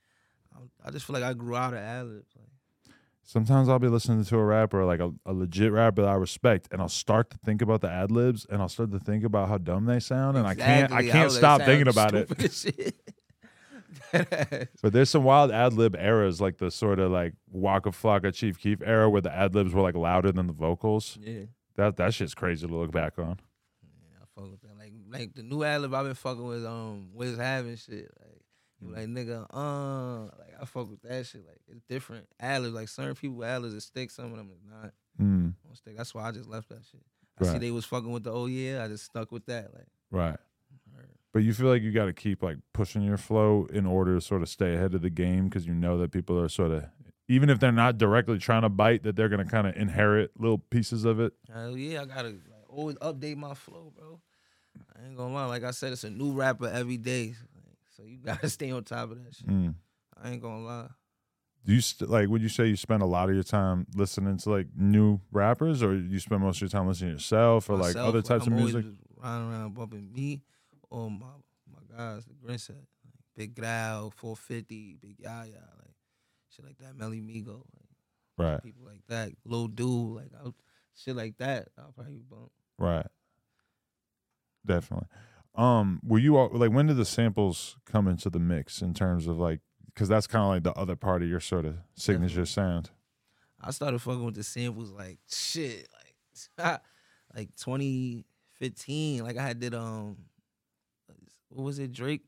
[0.55, 2.31] I'm- I just feel like I grew out of ad libs.
[2.37, 2.49] Like
[3.27, 6.69] Sometimes I'll be listening to a rapper, like a, a legit rapper that I respect,
[6.71, 9.49] and I'll start to think about the ad libs, and I'll start to think about
[9.49, 12.27] how dumb they sound, and I can't I can't like, stop thinking about it.
[12.27, 12.77] stupid as shit.
[12.77, 12.93] Deadass.
[14.13, 18.59] But there's some wild ad lib eras, like the sort of like Waka Flocka Chief
[18.59, 21.19] Keef era, where the ad libs were like louder than the vocals.
[21.21, 21.45] yeah.
[21.77, 23.41] That that shit's crazy to look back on.
[23.83, 24.79] Yeah, I fuck with that.
[24.79, 28.11] Like, like the new ad lib I've been fucking with, um, Wiz having shit.
[28.21, 28.41] Like,
[28.81, 28.95] he Mm.
[28.97, 31.45] like nigga, uh, like I fuck with that shit.
[31.47, 32.75] Like, it's different ad libs.
[32.75, 35.97] Like certain people ad libs is stick, some of them is not Mm, on stick.
[35.97, 37.01] That's why I just left that shit.
[37.41, 39.73] I see they was fucking with the oh yeah, I just stuck with that.
[39.75, 40.37] Like, right.
[41.35, 44.21] But you feel like you got to keep like pushing your flow in order to
[44.21, 46.85] sort of stay ahead of the game because you know that people are sort of,
[47.27, 50.59] even if they're not directly trying to bite, that they're gonna kind of inherit little
[50.59, 51.33] pieces of it.
[51.53, 54.21] hell yeah, I gotta like always update my flow, bro.
[54.97, 55.47] I ain't gonna lie.
[55.47, 57.35] Like I said, it's a new rapper every day.
[57.97, 59.49] So you gotta stay on top of that shit.
[59.49, 59.75] Mm.
[60.23, 60.89] I ain't gonna lie.
[61.67, 62.29] Do you st- like?
[62.29, 65.83] Would you say you spend a lot of your time listening to like new rappers,
[65.83, 68.53] or you spend most of your time listening to yourself, or like other types I'm
[68.53, 68.85] of music?
[68.85, 70.43] just riding around bumping me
[70.91, 71.27] or my
[71.71, 75.95] my guys, the Grin set, like Big Growl, 450, Big Yaya, like
[76.55, 77.89] shit like that, Melly Migo, like
[78.37, 80.51] Right, people like that, Lil Dude, like I,
[80.97, 81.69] shit like that.
[81.79, 82.51] I'll probably bump.
[82.79, 83.07] right.
[84.67, 85.09] Definitely.
[85.55, 89.27] Um, were you all, like when did the samples come into the mix in terms
[89.27, 89.61] of like
[89.95, 92.47] because that's kind of like the other part of your sort of signature Definitely.
[92.47, 92.91] sound.
[93.61, 95.87] I started fucking with the samples like shit,
[96.59, 96.81] like
[97.37, 100.17] like 2015, Like I had did um,
[101.63, 101.93] was it?
[101.93, 102.23] Drake,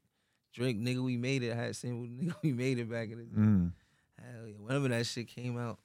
[0.55, 1.53] Drake, nigga, we made it.
[1.53, 3.37] I had sampled nigga, we made it back in the day.
[3.37, 3.73] Mm.
[4.21, 5.79] Hell yeah, whenever that shit came out.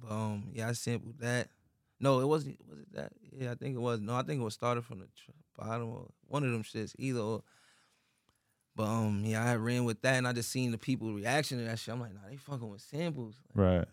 [0.00, 1.48] But um, yeah, I sampled that.
[2.00, 2.58] No, it wasn't.
[2.68, 3.12] Was it that?
[3.30, 4.00] Yeah, I think it was.
[4.00, 6.94] No, I think it was started from the tr- bottom or one of them shits.
[6.98, 7.20] Either.
[7.20, 7.42] Or.
[8.74, 11.64] But um, yeah, I ran with that, and I just seen the people reaction to
[11.64, 11.92] that shit.
[11.92, 13.34] I'm like, nah, they fucking with samples.
[13.54, 13.88] Like, Right.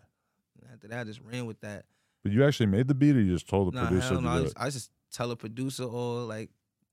[0.62, 1.84] and after that, I just ran with that.
[2.22, 4.22] But you actually made the beat, or you just told the Nah, producer hell to
[4.22, 4.28] no.
[4.30, 4.62] I do just, it?
[4.62, 6.48] I just tell a producer or like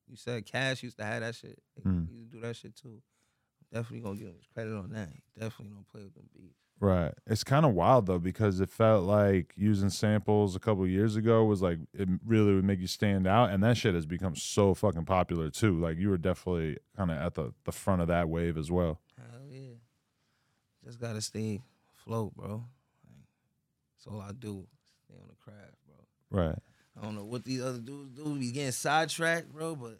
[0.09, 1.59] you said, Cash used to have that shit.
[1.85, 2.09] Mm.
[2.09, 3.01] He used to do that shit too.
[3.73, 5.09] Definitely gonna give him his credit on that.
[5.11, 6.55] He definitely don't play with them beats.
[6.79, 7.13] Right.
[7.25, 11.43] It's kind of wild though because it felt like using samples a couple years ago
[11.43, 14.73] was like it really would make you stand out, and that shit has become so
[14.73, 15.79] fucking popular too.
[15.79, 18.99] Like you were definitely kind of at the the front of that wave as well.
[19.17, 19.73] Hell yeah.
[20.85, 21.61] Just gotta stay
[21.99, 22.63] afloat, bro.
[23.05, 23.25] Like,
[23.97, 24.65] that's all I do.
[25.05, 26.45] Stay on the craft, bro.
[26.45, 26.59] Right.
[26.99, 28.35] I don't know what these other dudes do.
[28.39, 29.99] Be getting sidetracked, bro, but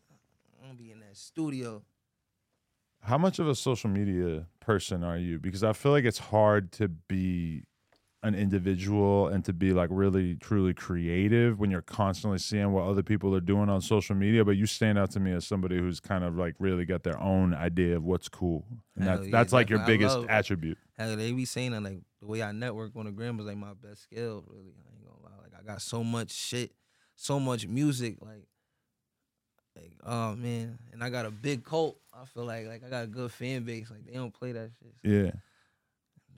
[0.62, 1.84] I'm gonna be in that studio.
[3.02, 5.40] How much of a social media person are you?
[5.40, 7.64] Because I feel like it's hard to be
[8.24, 13.04] an individual and to be like really truly creative when you're constantly seeing what other
[13.04, 14.44] people are doing on social media.
[14.44, 17.20] But you stand out to me as somebody who's kind of like really got their
[17.20, 19.80] own idea of what's cool, and Hell that's yeah, that's like your.
[19.80, 20.80] I biggest love- attribute.
[20.98, 23.58] Hell, they be saying that like the way I network on the gram was like
[23.58, 24.74] my best skill, really.
[24.76, 25.44] I ain't gonna lie.
[25.44, 26.72] Like I got so much shit,
[27.18, 28.48] so much music, like
[29.76, 30.80] like oh man.
[30.94, 31.98] And I got a big cult.
[32.14, 33.90] I feel like like I got a good fan base.
[33.92, 34.94] Like they don't play that shit.
[35.04, 35.32] So Yeah.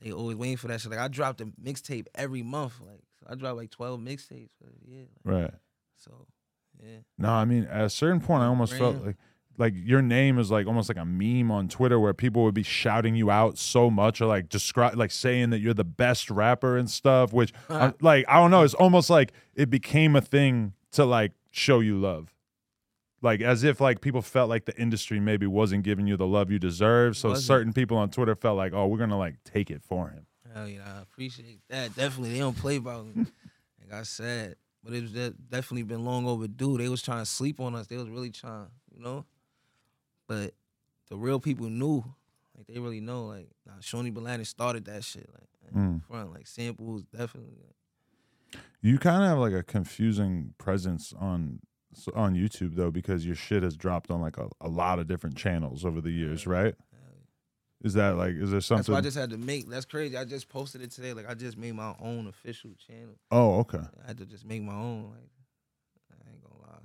[0.02, 0.90] They always waiting for that shit.
[0.92, 2.74] Like I dropped a mixtape every month.
[2.82, 4.50] Like so I dropped like twelve mixtapes
[4.86, 5.06] year.
[5.24, 5.54] Like, Right.
[5.98, 6.26] so
[6.82, 7.00] yeah.
[7.18, 9.18] No, I mean at a certain point, I almost felt like
[9.60, 12.64] like your name is like almost like a meme on Twitter where people would be
[12.64, 16.78] shouting you out so much or like describe like saying that you're the best rapper
[16.78, 17.34] and stuff.
[17.34, 17.92] Which uh-huh.
[17.92, 21.82] I, like I don't know, it's almost like it became a thing to like show
[21.82, 22.34] you love.
[23.22, 26.50] Like as if like people felt like the industry maybe wasn't giving you the love
[26.50, 27.18] you deserve.
[27.18, 30.26] So certain people on Twitter felt like, oh, we're gonna like take it for him.
[30.54, 31.96] Hell yeah, I appreciate that.
[31.96, 33.26] Definitely, they don't play about me.
[33.82, 36.78] like I said, but it's de- definitely been long overdue.
[36.78, 37.88] They was trying to sleep on us.
[37.88, 39.26] They was really trying, you know.
[40.30, 40.54] But
[41.10, 42.04] the real people knew,
[42.56, 43.26] like they really know.
[43.26, 45.28] Like, nah, Shawny BinLaden started that shit.
[45.34, 46.04] Like, like, Mm.
[46.06, 47.58] front, like samples, definitely.
[47.62, 51.60] Like, You kind of have like a confusing presence on
[52.14, 55.36] on YouTube though, because your shit has dropped on like a, a lot of different
[55.36, 56.76] channels over the years, right?
[56.94, 56.98] yeah.
[57.82, 58.94] Is that like is there That's something?
[58.96, 59.68] I just had to make.
[59.68, 60.16] That's crazy.
[60.16, 61.14] I just posted it today.
[61.14, 63.16] Like I just made my own official channel.
[63.32, 65.10] oh, okay, I had to just make my own.
[65.10, 65.30] Like
[66.12, 66.84] I ain't gonna lie.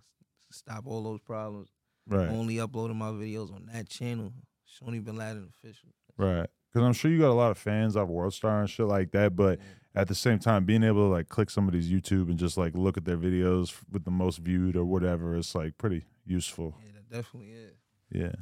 [0.50, 1.68] Stop all those problems.
[2.06, 4.32] Right, Only uploading my videos on that channel.
[4.66, 5.88] Shawny BinLaden official.
[6.18, 6.48] right.
[6.72, 9.36] Because I'm sure you got a lot of fans off WorldStar and shit like that,
[9.36, 9.60] but
[9.94, 12.96] at the same time, being able to like click somebody's YouTube and just like look
[12.96, 16.74] at their videos with the most viewed or whatever, it's like pretty useful.
[16.84, 17.76] Yeah, that definitely is.
[18.10, 18.32] Yeah.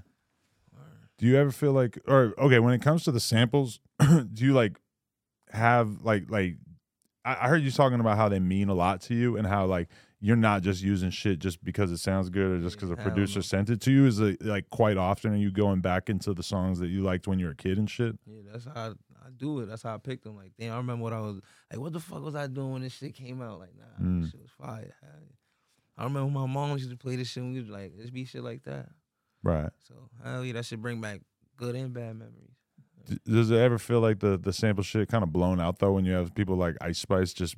[1.19, 4.55] Do you ever feel like, or okay, when it comes to the samples, do you
[4.55, 4.79] like
[5.51, 6.57] have like like
[7.25, 9.89] I heard you talking about how they mean a lot to you and how like
[10.25, 13.43] you're not just using shit just because it sounds good or just because a producer
[13.43, 14.07] sent it to you.
[14.07, 17.27] Is it like quite often are you going back into the songs that you liked
[17.27, 18.17] when you were a kid and shit?
[18.25, 19.67] Yeah, that's how I, I do it.
[19.67, 20.37] That's how I picked them.
[20.37, 21.41] Like, damn, I remember what I was
[21.73, 21.81] like.
[21.81, 23.59] What the fuck was I doing when this shit came out?
[23.59, 24.23] Like, nah, Mm.
[24.23, 24.95] this shit was fire.
[25.99, 27.43] I remember my mom used to play this shit.
[27.43, 28.91] and we was like, let's be shit like that.
[29.43, 29.71] Right.
[29.89, 31.21] So hell yeah, that should bring back
[31.57, 33.19] good and bad memories.
[33.27, 36.05] Does it ever feel like the the sample shit kind of blown out though when
[36.05, 37.57] you have people like Ice Spice just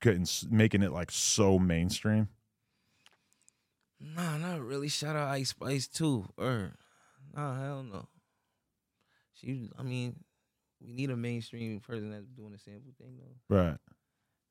[0.00, 2.28] getting making it like so mainstream?
[4.00, 4.88] Nah, not really.
[4.88, 6.26] Shout out Ice Spice too.
[6.36, 6.72] Or
[7.34, 8.08] nah, hell no.
[9.34, 10.16] She, I mean,
[10.84, 13.56] we need a mainstream person that's doing the sample thing though.
[13.56, 13.76] Right.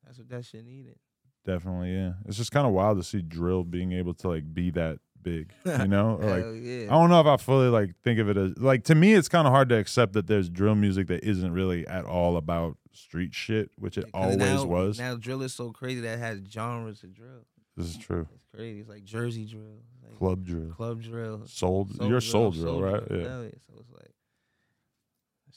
[0.04, 0.96] That's what that shit needed.
[1.44, 2.14] Definitely, yeah.
[2.24, 5.52] It's just kind of wild to see drill being able to like be that big,
[5.64, 6.18] you know?
[6.22, 6.86] Like yeah.
[6.86, 9.28] I don't know if I fully like think of it as like to me it's
[9.28, 12.76] kind of hard to accept that there's drill music that isn't really at all about
[12.92, 15.00] street shit, which it always now, was.
[15.00, 17.44] Now drill is so crazy that it has genres of drill.
[17.76, 18.28] This is true.
[18.34, 18.80] It's crazy.
[18.80, 20.70] It's like Jersey drill, like Club drill.
[20.70, 23.06] club drill, Soul, you're soul drill, right?
[23.06, 23.20] drill.
[23.20, 23.28] Yeah.
[23.28, 24.10] Hell So it's like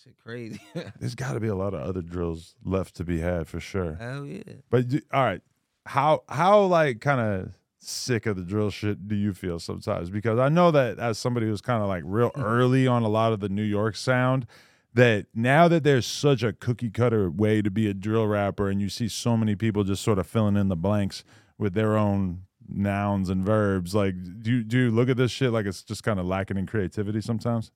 [0.04, 0.60] shit crazy.
[1.00, 3.96] There's got to be a lot of other drills left to be had for sure.
[4.00, 4.42] Hell yeah.
[4.70, 5.42] But all right,
[5.86, 10.10] how how like kind of sick of the drill shit do you feel sometimes?
[10.10, 13.34] Because I know that as somebody who's kind of like real early on a lot
[13.34, 14.46] of the New York sound,
[14.94, 18.82] that now that there's such a cookie cutter way to be a drill rapper, and
[18.82, 21.24] you see so many people just sort of filling in the blanks
[21.58, 25.52] with their own nouns and verbs, like do you, do you look at this shit
[25.52, 27.72] like it's just kind of lacking in creativity sometimes?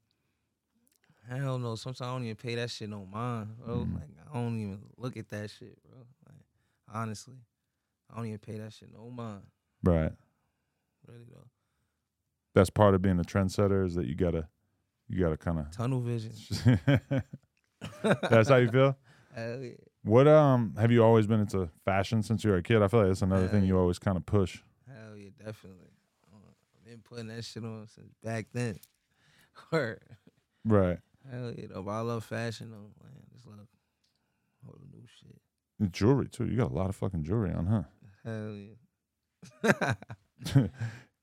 [1.29, 1.75] Hell no.
[1.75, 3.77] Sometimes I don't even pay that shit no mind, bro.
[3.77, 3.95] Mm.
[3.95, 5.99] Like I don't even look at that shit, bro.
[6.27, 6.41] Like
[6.93, 7.35] honestly,
[8.11, 9.43] I don't even pay that shit no mind.
[9.83, 10.11] Right.
[11.07, 11.47] Really though.
[12.55, 14.47] That's part of being a trendsetter is that you gotta
[15.09, 15.71] you gotta kind of.
[15.75, 16.31] Tunnel vision.
[18.29, 18.97] That's how you feel.
[19.35, 19.71] Hell yeah.
[20.03, 22.81] What um have you always been into fashion since you were a kid?
[22.81, 24.61] I feel like that's another thing you Uh, always kind of push.
[24.87, 25.87] Hell yeah, definitely.
[26.33, 28.77] I've been putting that shit on since back then.
[29.71, 30.01] Word.
[30.65, 30.99] Right.
[31.31, 31.81] Hell yeah, though.
[31.83, 32.91] But I love fashion though.
[33.03, 33.59] Man, just love
[34.67, 35.37] all the new shit.
[35.79, 36.45] And jewelry too.
[36.45, 37.83] You got a lot of fucking jewelry on, huh?
[38.23, 38.73] Hell yeah.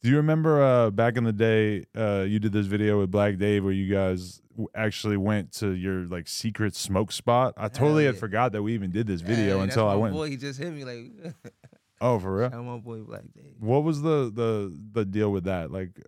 [0.02, 3.37] Do you remember uh, back in the day, uh, you did this video with Black
[3.37, 7.52] Dave where you guys w- actually went to your like secret smoke spot?
[7.59, 10.14] I totally had forgot that we even did this video Hey, until I went.
[10.14, 11.35] Boy, he just hit me like.
[12.02, 12.46] Oh, for real?
[12.46, 13.56] Out my boy Black Dave.
[13.59, 15.70] What was the the the deal with that?
[15.70, 16.00] Like,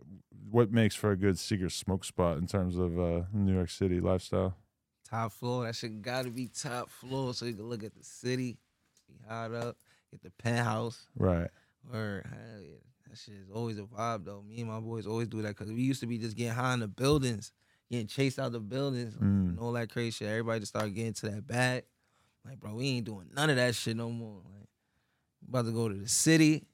[0.50, 4.00] what makes for a good secret smoke spot in terms of uh, New York City
[4.00, 4.56] lifestyle?
[5.06, 5.66] Top floor.
[5.66, 8.56] That shit gotta be top floor so you can look at the city,
[9.06, 9.76] be hot up,
[10.10, 11.08] get the penthouse.
[11.14, 11.50] Right.
[11.92, 12.22] Or
[13.08, 14.42] that shit is always a vibe though.
[14.46, 16.74] Me and my boys always do that because we used to be just getting high
[16.74, 17.52] in the buildings,
[17.90, 19.20] getting chased out of the buildings, Mm.
[19.50, 20.28] and all that crazy shit.
[20.28, 21.84] Everybody just started getting to that bag.
[22.44, 24.40] Like, bro, we ain't doing none of that shit no more.
[24.44, 24.68] Like,
[25.48, 26.64] about to go to the city,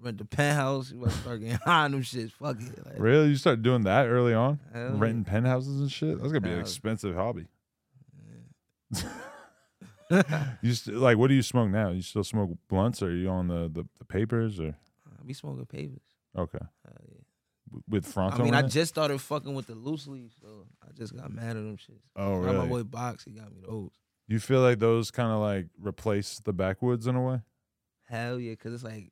[0.00, 0.90] rent the penthouse.
[0.92, 2.32] We about to start getting high on them shits.
[2.32, 2.84] Fuck it.
[2.86, 3.28] Like, Really?
[3.28, 4.58] You started doing that early on?
[4.72, 6.16] Renting penthouses and shit?
[6.18, 7.46] That's gonna be an expensive hobby.
[10.62, 11.90] You st- like what do you smoke now?
[11.90, 15.24] You still smoke blunts or are you on the, the, the papers or uh, I
[15.24, 16.02] be smoking papers.
[16.36, 16.58] okay.
[16.84, 17.18] Hell yeah.
[17.70, 18.68] W- With Fronto I mean, in I it?
[18.68, 22.02] just started fucking with the loose leaves, so I just got mad at them shits.
[22.16, 22.68] Oh out My really?
[22.68, 23.90] boy Box, he got me those.
[24.28, 27.40] You feel like those kind of like replace the backwoods in a way?
[28.04, 29.10] Hell yeah, cause it's like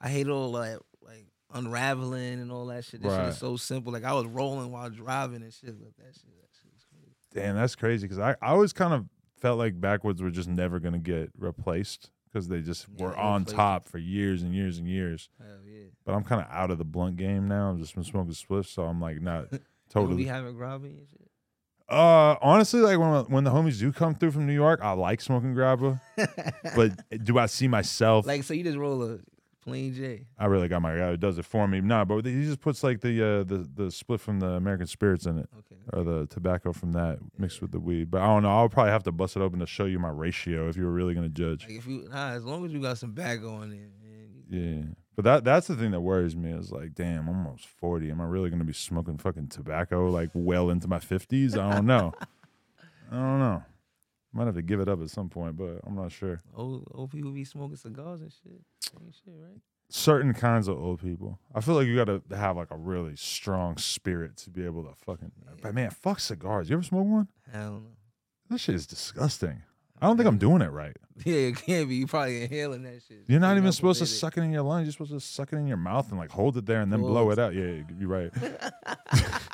[0.00, 3.02] I hate all like like unraveling and all that shit.
[3.02, 3.28] This shit Right.
[3.28, 3.92] is so simple.
[3.92, 6.24] Like I was rolling while driving and shit like that shit.
[6.40, 7.16] That shit is crazy.
[7.34, 9.04] Damn, that's crazy because I, I always kind of
[9.40, 13.44] felt like backwoods were just never gonna get replaced because they just Yeah, were on
[13.44, 15.28] top for years and years and years.
[15.38, 15.84] Hell yeah.
[16.04, 17.70] But I'm kind of out of the blunt game now.
[17.72, 19.46] I've just been smoking spliffs, so I'm like not
[19.90, 20.16] totally.
[20.16, 21.26] be having grabba and shit.
[21.88, 25.20] Uh, honestly, like when when the homies do come through from New York, I like
[25.20, 26.00] smoking grabba.
[26.76, 26.92] but
[27.24, 28.26] do I see myself?
[28.26, 29.18] Like so, you just roll a
[29.70, 30.26] plain J.
[30.38, 31.80] I really got my guy who does it for me.
[31.80, 35.26] Nah, but he just puts like the uh, the the split from the American Spirits
[35.26, 35.80] in it, Okay.
[35.92, 38.10] or the tobacco from that mixed with the weed.
[38.10, 38.50] But I don't know.
[38.50, 40.92] I'll probably have to bust it open to show you my ratio if you were
[40.92, 41.64] really gonna judge.
[41.66, 43.90] Like if you nah, as long as you got some back on it,
[44.50, 44.82] Yeah,
[45.16, 48.10] but that that's the thing that worries me is like, damn, I'm almost forty.
[48.10, 51.56] Am I really gonna be smoking fucking tobacco like well into my fifties?
[51.56, 52.12] I don't know.
[53.12, 53.62] I don't know.
[54.32, 56.40] Might have to give it up at some point, but I'm not sure.
[56.54, 58.60] Old old people be smoking cigars and shit.
[59.02, 59.60] Ain't shit, right?
[59.88, 63.16] Certain kinds of old people, I feel like you got to have like a really
[63.16, 65.32] strong spirit to be able to fucking.
[65.60, 66.70] But man, fuck cigars.
[66.70, 67.28] You ever smoke one?
[67.52, 67.90] Hell no.
[68.50, 69.62] That shit is disgusting.
[70.02, 70.96] I don't think I'm doing it right.
[71.22, 71.96] Yeah, it can't be.
[71.96, 73.24] You probably inhaling that shit.
[73.26, 74.06] You're not even supposed to it.
[74.06, 74.86] suck it in your lungs.
[74.86, 77.00] You're supposed to suck it in your mouth and like hold it there and then
[77.00, 77.52] blow it out.
[77.54, 78.32] Yeah, you're right.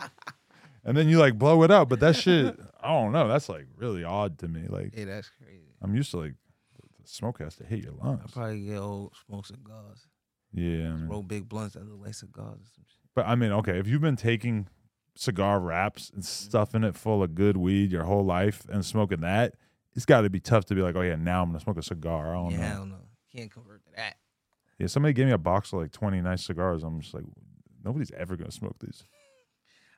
[0.86, 3.28] and then you like blow it out, but that shit, I don't know.
[3.28, 4.62] That's like really odd to me.
[4.68, 5.74] Like Yeah, that's crazy.
[5.82, 6.34] I'm used to like
[7.02, 8.30] the smoke has to hit your I lungs.
[8.30, 10.06] probably get old smoke cigars.
[10.52, 13.00] Yeah, I mean, Roll big blunts that look like cigars or some shit.
[13.14, 14.68] but I mean, okay, if you've been taking
[15.16, 16.46] cigar wraps and mm-hmm.
[16.48, 19.54] stuffing it full of good weed your whole life and smoking that,
[19.96, 21.82] it's got to be tough to be like, oh yeah, now I'm gonna smoke a
[21.82, 22.30] cigar.
[22.30, 22.62] I don't yeah, know.
[22.64, 22.96] hell no.
[23.34, 24.16] Can't convert to that.
[24.78, 26.84] Yeah, somebody gave me a box of like 20 nice cigars.
[26.84, 27.24] I'm just like,
[27.84, 29.02] nobody's ever gonna smoke these.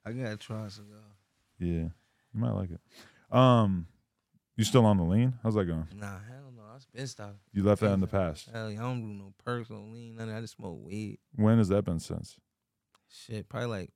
[0.09, 0.97] I gotta try a cigar.
[1.59, 1.91] Yeah, you
[2.33, 2.81] might like it.
[3.31, 3.87] Um,
[4.57, 5.35] you still on the lean?
[5.43, 5.87] How's that going?
[5.95, 6.63] Nah, hell no.
[6.75, 7.37] I've been stopped.
[7.53, 8.49] You left that in the past.
[8.51, 10.33] Hell yeah, I don't do no perks, no lean, nothing.
[10.33, 11.19] I just smoke weed.
[11.35, 12.39] When has that been since?
[13.11, 13.91] Shit, probably like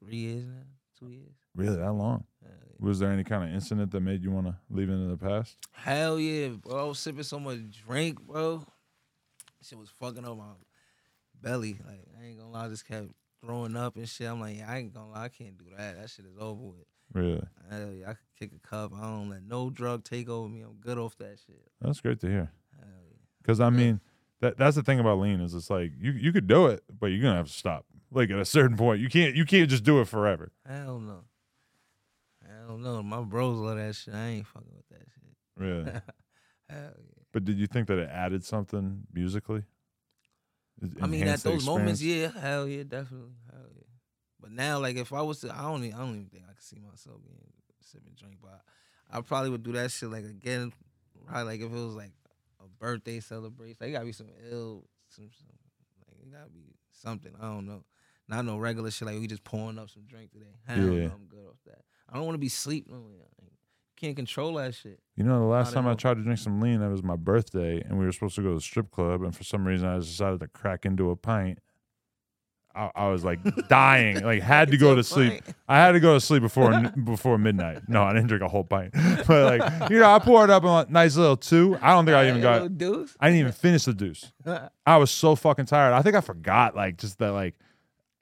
[0.00, 0.62] three years now,
[0.98, 1.36] two years.
[1.54, 2.24] Really, that long?
[2.42, 2.76] Hell yeah.
[2.80, 5.16] Was there any kind of incident that made you want to leave it in the
[5.16, 5.58] past?
[5.70, 6.80] Hell yeah, bro.
[6.80, 8.64] I was sipping so much drink, bro.
[9.62, 10.54] Shit was fucking up my
[11.40, 11.78] belly.
[11.86, 13.10] Like, I ain't gonna lie, I just kept
[13.44, 14.28] throwing up and shit.
[14.28, 16.00] I'm like, yeah, I ain't gonna lie, I can't do that.
[16.00, 16.86] That shit is over with.
[17.12, 17.42] Really?
[17.70, 18.92] Hell yeah, I could kick a cup.
[18.96, 20.62] I don't let no drug take over me.
[20.62, 21.60] I'm good off that shit.
[21.80, 22.52] That's great to hear.
[22.78, 23.16] Hell yeah.
[23.42, 24.00] Because I mean,
[24.40, 27.06] that that's the thing about lean is it's like you you could do it, but
[27.06, 27.84] you're gonna have to stop.
[28.10, 30.52] Like at a certain point, you can't you can't just do it forever.
[30.66, 31.20] Hell no.
[32.46, 33.02] Hell no.
[33.02, 34.14] My bros love that shit.
[34.14, 35.36] I ain't fucking with that shit.
[35.56, 35.84] Really.
[36.70, 37.22] Hell yeah.
[37.32, 39.64] but did you think that it added something musically?
[41.00, 43.82] I mean, at those moments, yeah, hell yeah, definitely, hell yeah.
[44.40, 46.52] But now, like, if I was to, I don't, even, I don't even think I
[46.52, 47.38] could see myself being
[47.80, 48.60] sipping drink, but
[49.10, 50.72] I, probably would do that shit like again,
[51.26, 52.12] probably like if it was like
[52.60, 55.48] a birthday celebration, like it gotta be some ill, some, some
[56.08, 57.32] like it gotta be something.
[57.40, 57.84] I don't know,
[58.28, 60.46] not no regular shit like we just pouring up some drink today.
[60.66, 61.06] Hell Yeah.
[61.08, 61.82] no, I'm good off that.
[62.08, 62.94] I don't want to be sleeping.
[62.94, 63.28] Like,
[64.02, 64.98] can't control that shit.
[65.16, 67.80] You know, the last time I tried to drink some lean, that was my birthday,
[67.80, 69.98] and we were supposed to go to the strip club, and for some reason, I
[69.98, 71.60] decided to crack into a pint,
[72.74, 73.38] I, I was like
[73.68, 75.42] dying, like had to go to sleep.
[75.68, 76.72] I had to go to sleep before
[77.04, 77.88] before midnight.
[77.88, 78.92] No, I didn't drink a whole pint,
[79.26, 81.78] but like you know, I poured up a nice little two.
[81.80, 82.78] I don't think I even got.
[82.78, 83.16] deuce.
[83.20, 84.32] I didn't even finish the deuce.
[84.86, 85.92] I was so fucking tired.
[85.92, 87.54] I think I forgot, like, just that, like,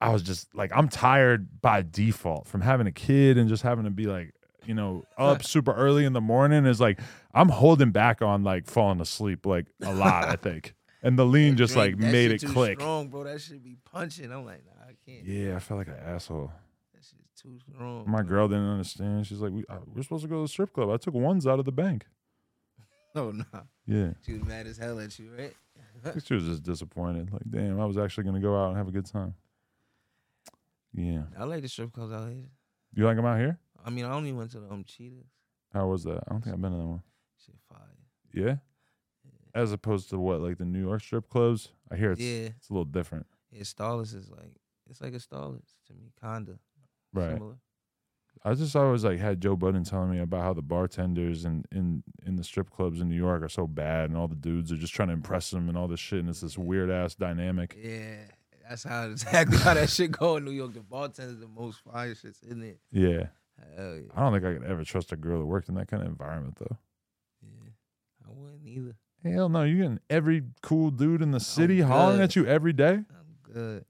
[0.00, 3.84] I was just like, I'm tired by default from having a kid and just having
[3.84, 4.34] to be like,
[4.70, 6.64] you know, up super early in the morning.
[6.64, 7.00] Is like,
[7.34, 10.74] I'm holding back on like falling asleep like a lot, I think.
[11.02, 12.78] And the lean just like Drink, made it click.
[12.78, 13.24] Strong, bro.
[13.24, 14.30] That should be punching.
[14.30, 15.26] I'm like, nah, I can't.
[15.26, 16.52] Yeah, I felt like an asshole.
[16.94, 18.04] That shit's too strong.
[18.08, 19.26] My girl didn't understand.
[19.26, 20.88] She's like, we, uh, we're supposed to go to the strip club.
[20.88, 22.06] I took ones out of the bank.
[23.16, 23.62] Oh nah.
[23.86, 24.10] Yeah.
[24.24, 25.52] She was mad as hell at you, right?
[26.24, 27.32] She was just disappointed.
[27.32, 29.34] Like, damn, I was actually going to go out and have a good time.
[30.94, 31.22] Yeah.
[31.36, 32.44] I like the strip clubs out here.
[32.94, 33.58] You like them out here?
[33.84, 35.26] I mean, I only went to the um Cheetahs.
[35.72, 36.22] How was that?
[36.26, 37.02] I don't think I've been to that one.
[37.44, 37.78] Shit fire.
[38.32, 38.56] Yeah.
[39.54, 41.72] As opposed to what, like the New York strip clubs?
[41.90, 42.50] I hear it's yeah.
[42.56, 43.26] it's a little different.
[43.50, 44.54] Yeah, Starless is like
[44.88, 46.58] it's like a Starless to me, kinda.
[47.12, 47.32] Right.
[47.32, 47.56] Similar.
[48.44, 52.02] I just always like had Joe Budden telling me about how the bartenders in, in
[52.24, 54.76] in the strip clubs in New York are so bad and all the dudes are
[54.76, 57.76] just trying to impress them and all this shit and it's this weird ass dynamic.
[57.82, 58.16] Yeah.
[58.68, 60.74] That's how exactly how that shit go in New York.
[60.74, 62.78] The bartender's the most fire shits in it.
[62.92, 63.26] Yeah.
[63.76, 64.02] Hell yeah.
[64.14, 66.08] I don't think I could ever trust a girl that worked in that kind of
[66.08, 66.76] environment though.
[67.42, 67.70] Yeah.
[68.26, 68.96] I wouldn't either.
[69.24, 72.94] Hell no, you getting every cool dude in the city hollering at you every day?
[72.94, 73.84] I'm good.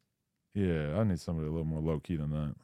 [0.55, 2.55] Yeah, I need somebody a little more low key than that.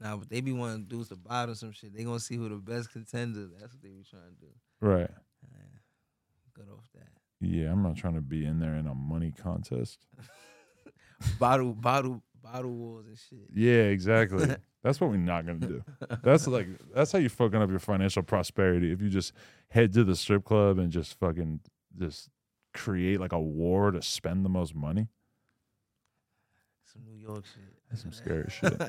[0.00, 1.94] Nah, but they be wanting dudes to bottom some shit.
[1.94, 3.48] They gonna see who the best contender.
[3.58, 4.52] That's what they be trying to do.
[4.80, 5.10] Right.
[5.52, 5.78] Yeah.
[6.54, 7.08] Good off that.
[7.40, 9.98] Yeah, I'm not trying to be in there in a money contest.
[11.38, 13.48] Bottle, bottle, bottle wars and shit.
[13.54, 14.46] Yeah, exactly.
[14.82, 15.84] that's what we're not gonna do.
[16.22, 18.92] That's like that's how you fucking up your financial prosperity.
[18.92, 19.32] If you just
[19.68, 21.60] head to the strip club and just fucking
[21.98, 22.28] just
[22.74, 25.08] create like a war to spend the most money.
[26.84, 27.64] Some New York shit.
[27.90, 28.80] That's some scary shit.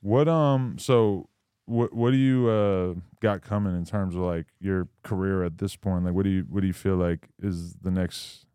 [0.00, 1.28] What um so
[1.66, 5.76] what what do you uh got coming in terms of like your career at this
[5.76, 6.04] point?
[6.04, 8.46] Like what do you what do you feel like is the next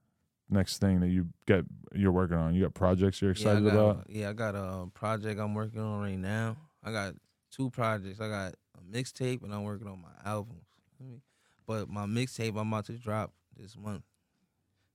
[0.50, 2.54] next thing that you get you're working on?
[2.54, 4.06] You got projects you're excited yeah, got, about?
[4.10, 6.58] Yeah, I got a um, project I'm working on right now.
[6.84, 7.16] I got
[7.52, 8.20] two projects.
[8.20, 10.66] I got a mixtape and I'm working on my albums.
[10.78, 11.22] You feel me?
[11.66, 14.04] But my mixtape I'm about to drop this month.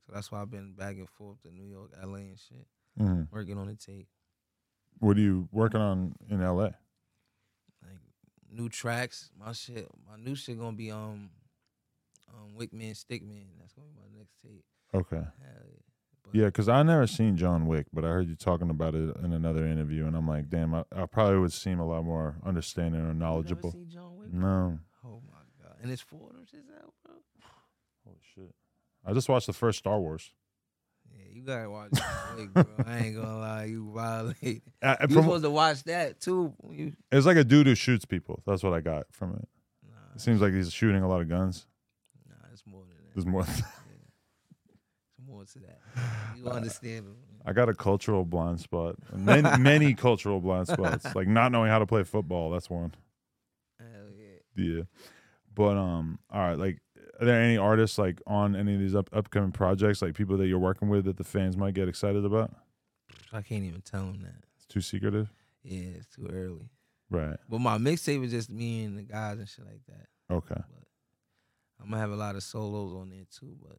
[0.06, 2.66] So that's why I've been back and forth to New York, LA and shit.
[2.98, 3.28] Mhm.
[3.30, 4.08] Working on the tape.
[4.98, 6.70] What are you working on in LA?
[7.82, 7.98] Like
[8.50, 9.30] new tracks.
[9.38, 11.30] My shit my new shit gonna be um
[12.28, 13.46] um Wickman Stickman.
[13.58, 14.64] That's gonna be my next tape.
[14.94, 15.22] Okay.
[16.32, 16.44] Yeah.
[16.46, 19.66] Because I never seen John Wick, but I heard you talking about it in another
[19.66, 23.08] interview, and I'm like, damn, I, I probably would seem a lot more understanding or
[23.08, 23.72] you never knowledgeable.
[23.72, 24.32] seen John Wick?
[24.32, 24.78] No.
[25.04, 25.76] Oh my god.
[25.82, 27.14] And it's four of them shits out, bro.
[28.04, 28.54] Holy shit.
[29.04, 30.30] I just watched the first Star Wars.
[31.12, 32.64] Yeah, you gotta watch John Wick, bro.
[32.86, 34.62] I ain't gonna lie, you violated.
[34.80, 36.54] Uh, You from- supposed to watch that too.
[36.70, 38.40] You, it's like a dude who shoots people.
[38.46, 39.48] That's what I got from it.
[39.88, 41.66] nah, It seems like he's shooting a lot of guns.
[42.28, 43.14] nah, it's more than that.
[43.16, 43.42] There's more.
[43.42, 43.62] It's
[45.40, 45.80] more to that.
[46.36, 47.06] You understand?
[47.44, 48.96] I got a cultural blind spot.
[49.14, 51.14] Many, many cultural blind spots.
[51.14, 52.50] Like not knowing how to play football.
[52.50, 52.94] That's one.
[53.78, 54.62] Hell yeah.
[54.62, 54.82] Yeah.
[55.54, 56.58] But um, all right.
[56.58, 56.78] Like,
[57.20, 60.46] are there any artists like on any of these up- upcoming projects, like people that
[60.46, 62.54] you're working with that the fans might get excited about?
[63.32, 64.44] I can't even tell them that.
[64.56, 65.32] It's too secretive.
[65.62, 66.68] Yeah, it's too early.
[67.10, 67.36] Right.
[67.48, 70.34] But my mixtape is just me and the guys and shit like that.
[70.34, 70.54] Okay.
[70.54, 70.84] But
[71.82, 73.56] I'm gonna have a lot of solos on there too.
[73.60, 73.78] But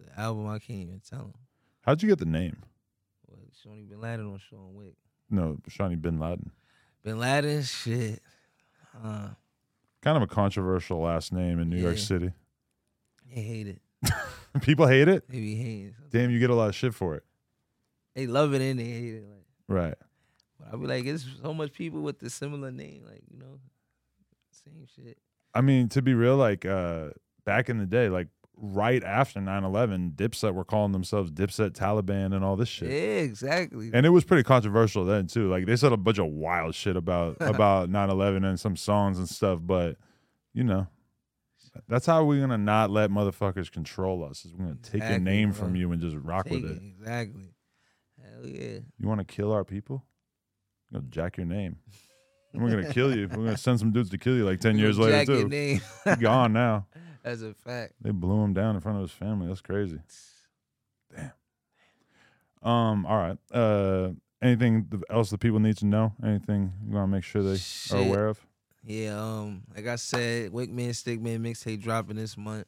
[0.00, 1.34] the album, I can't even tell them.
[1.82, 2.56] How'd you get the name?
[3.28, 4.94] But Shawny BinLaden on Sean Wick.
[5.30, 6.50] No, Shawny BinLaden.
[7.02, 8.20] Bin Laden, shit.
[9.02, 9.30] Uh,
[10.02, 12.32] Kind of a controversial last name in New York City.
[13.34, 13.80] they hate it.
[14.60, 15.26] People hate it.
[15.28, 15.94] They be hating.
[16.10, 17.24] Damn, you get a lot of shit for it.
[18.14, 19.24] They love it and they hate it.
[19.26, 19.94] Like, Right.
[20.60, 23.02] but I be like, it's so much people with the similar name.
[23.06, 23.58] Like, you know,
[24.64, 25.16] same shit.
[25.54, 27.08] I mean, to be real, like uh
[27.46, 32.44] back in the day, like right after 9-11, Dipset were calling themselves Dipset Taliban and
[32.44, 32.90] all this shit.
[32.90, 33.90] Yeah, exactly.
[33.92, 35.48] And it was pretty controversial then too.
[35.48, 39.28] Like they said a bunch of wild shit about about 9/11 and some songs and
[39.28, 39.96] stuff, but
[40.52, 40.86] you know,
[41.88, 44.44] that's how we're gonna not let motherfuckers control us.
[44.44, 45.58] Is we're gonna take your name bro.
[45.58, 46.82] from you and just rock Take with it.
[46.82, 47.54] Exactly.
[48.22, 48.78] Hell yeah.
[48.98, 50.04] You want to kill our people?
[50.92, 51.76] Go jack your name.
[52.52, 53.28] And we're gonna kill you.
[53.28, 56.16] We're gonna send some dudes to kill you like ten years gonna later jack your
[56.16, 56.22] too.
[56.22, 56.86] Gone now.
[57.24, 57.94] That's a fact.
[58.00, 59.48] They blew him down in front of his family.
[59.48, 59.98] That's crazy.
[61.14, 61.32] Damn.
[62.62, 63.06] Um.
[63.06, 63.38] All right.
[63.52, 64.10] Uh.
[64.42, 66.12] Anything else that people need to know?
[66.22, 67.58] Anything you want to make sure they
[67.92, 68.46] are aware of?
[68.86, 72.66] Yeah, um, like I said, Wickman Stickman mixtape dropping this month.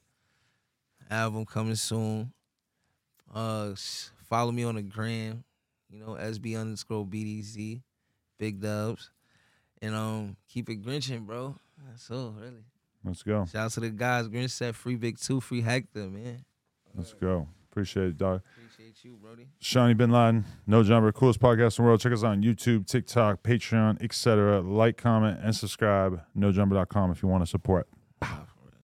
[1.11, 2.33] Album coming soon.
[3.33, 3.73] Uh,
[4.27, 5.45] follow me on the gram,
[5.91, 7.83] You know, SB underscore BDC,
[8.39, 9.11] big dubs,
[9.83, 11.55] and um, keep it Grinching, bro.
[11.87, 12.65] That's all, really.
[13.07, 13.47] Let's go.
[13.47, 14.29] Shout out to the guys.
[14.29, 16.45] Grinch set free Big Two, free Hector, man.
[16.95, 17.49] Let's go.
[17.71, 18.41] Appreciate it, dog.
[18.57, 19.49] Appreciate you, Brody.
[19.61, 22.01] Shawny BinLaden, No Jumper, coolest podcast in the world.
[22.01, 24.61] Check us out on YouTube, TikTok, Patreon, etc.
[24.61, 26.23] Like, comment, and subscribe.
[26.37, 27.87] NoJumper.com if you want to support.